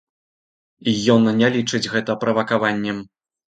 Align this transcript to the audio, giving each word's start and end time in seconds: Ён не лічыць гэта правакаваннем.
Ён 1.17 1.29
не 1.43 1.51
лічыць 1.57 1.83
гэта 1.93 2.19
правакаваннем. 2.25 3.07